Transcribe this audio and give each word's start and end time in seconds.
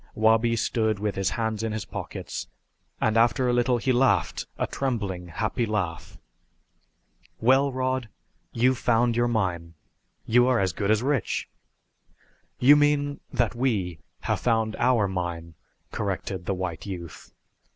Wabi 0.15 0.55
stood 0.55 0.97
with 0.97 1.13
his 1.13 1.29
hands 1.29 1.61
in 1.61 1.73
his 1.73 1.85
pockets, 1.85 2.47
and 2.99 3.15
after 3.17 3.47
a 3.47 3.53
little 3.53 3.77
he 3.77 3.91
laughed 3.91 4.47
a 4.57 4.65
trembling, 4.65 5.27
happy 5.27 5.63
laugh. 5.67 6.17
"Well, 7.39 7.71
Rod, 7.71 8.09
you've 8.51 8.79
found 8.79 9.15
your 9.15 9.27
mine. 9.27 9.75
You 10.25 10.47
are 10.47 10.59
as 10.59 10.73
good 10.73 10.89
as 10.89 11.03
rich!" 11.03 11.47
"You 12.57 12.75
mean 12.75 13.19
that 13.31 13.53
we 13.53 13.99
have 14.21 14.39
found 14.39 14.75
our 14.79 15.07
mine," 15.07 15.53
corrected 15.91 16.47
the 16.47 16.55
white 16.55 16.87
youth. 16.87 17.31